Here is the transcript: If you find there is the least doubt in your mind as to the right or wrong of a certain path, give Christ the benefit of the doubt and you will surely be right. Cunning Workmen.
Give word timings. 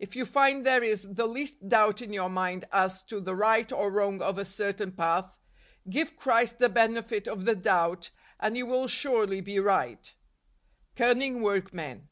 If 0.00 0.16
you 0.16 0.24
find 0.26 0.66
there 0.66 0.82
is 0.82 1.04
the 1.08 1.28
least 1.28 1.68
doubt 1.68 2.02
in 2.02 2.12
your 2.12 2.28
mind 2.28 2.64
as 2.72 3.00
to 3.04 3.20
the 3.20 3.36
right 3.36 3.70
or 3.70 3.92
wrong 3.92 4.20
of 4.20 4.36
a 4.36 4.44
certain 4.44 4.90
path, 4.90 5.38
give 5.88 6.16
Christ 6.16 6.58
the 6.58 6.68
benefit 6.68 7.28
of 7.28 7.44
the 7.44 7.54
doubt 7.54 8.10
and 8.40 8.56
you 8.56 8.66
will 8.66 8.88
surely 8.88 9.40
be 9.40 9.60
right. 9.60 10.12
Cunning 10.96 11.42
Workmen. 11.42 12.08